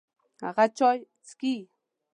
[0.43, 1.55] هغه چای چیکي.